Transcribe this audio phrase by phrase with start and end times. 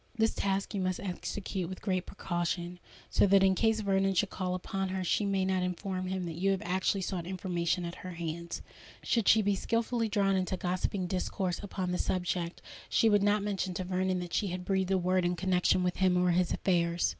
[0.17, 2.79] This task you must execute with great precaution,
[3.11, 6.39] so that in case Vernon should call upon her she may not inform him that
[6.41, 8.63] you have actually sought information at her hands.
[9.03, 13.75] Should she be skilfully drawn into gossiping discourse upon the subject, she would not mention
[13.75, 17.07] to Vernon that she had breathed a word in connexion with him or his affairs.